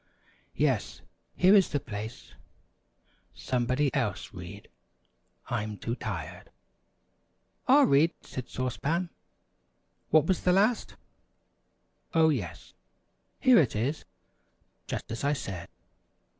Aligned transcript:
"Yes, 0.55 1.01
here 1.35 1.53
is 1.53 1.69
the 1.69 1.79
place. 1.79 2.33
Somebody 3.35 3.93
else 3.93 4.33
read; 4.33 4.67
I'm 5.45 5.77
too 5.77 5.93
tired." 5.93 6.49
"I'll 7.67 7.85
read," 7.85 8.09
said 8.23 8.49
Sauce 8.49 8.77
Pan. 8.77 9.11
"What 10.09 10.25
was 10.25 10.41
the 10.41 10.53
last? 10.53 10.95
Oh, 12.15 12.29
yes, 12.29 12.73
here 13.39 13.59
it 13.59 13.75
is, 13.75 14.03
just 14.87 15.11
as 15.11 15.23
I 15.23 15.33
said!" 15.33 15.69